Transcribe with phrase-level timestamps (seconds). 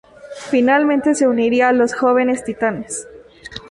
[0.49, 3.05] Finalmente se uniría a los Jóvenes Titanes.